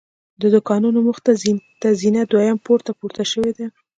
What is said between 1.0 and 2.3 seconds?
مخې ته زینه